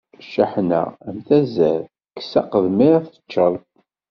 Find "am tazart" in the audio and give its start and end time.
1.07-1.87